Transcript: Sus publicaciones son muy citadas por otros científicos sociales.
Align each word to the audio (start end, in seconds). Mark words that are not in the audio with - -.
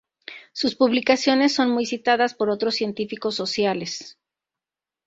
Sus 0.51 0.73
publicaciones 0.73 1.53
son 1.53 1.69
muy 1.69 1.85
citadas 1.85 2.33
por 2.33 2.49
otros 2.49 2.73
científicos 2.73 3.35
sociales. 3.35 4.17